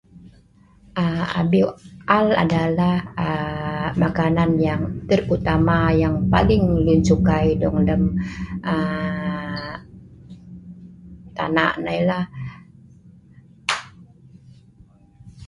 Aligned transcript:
um 1.03 1.15
abieu 1.41 1.69
a’al 2.15 2.27
adalah 2.43 2.95
um 3.25 3.87
makanan 4.03 4.51
yang 4.67 4.81
terutama 5.09 5.77
yang 6.01 6.15
paling 6.33 6.63
lun 6.85 7.01
sukai 7.09 7.45
dong 7.61 7.77
lem 7.87 8.03
um 8.69 9.75
tanak 11.37 11.71
nei 11.85 12.01
lah 12.09 12.23